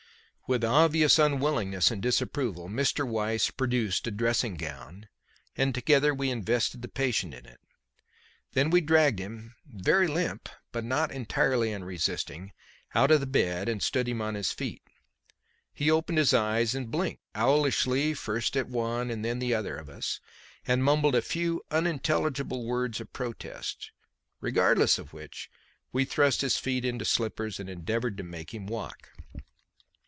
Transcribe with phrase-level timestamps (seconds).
[0.47, 3.07] With obvious unwillingness and disapproval, Mr.
[3.07, 5.07] Weiss produced a dressing gown
[5.55, 7.61] and together we invested the patient in it.
[8.51, 12.51] Then we dragged him, very limp, but not entirely unresisting,
[12.93, 14.81] out of bed and stood him on his feet.
[15.73, 19.77] He opened his eyes and blinked owlishly first at one and then at the other
[19.77, 20.19] of us,
[20.67, 23.91] and mumbled a few unintelligible words of protest;
[24.41, 25.49] regardless of which,
[25.93, 29.11] we thrust his feet into slippers and endeavoured to make him walk.